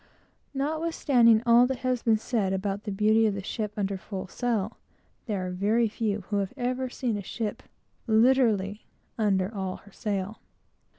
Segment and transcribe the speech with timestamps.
[0.55, 4.77] Notwithstanding all that has been said about the beauty of a ship under full sail,
[5.27, 7.61] there are very few who have ever seen a ship,
[8.07, 8.87] literally,
[9.19, 10.39] under all her sail.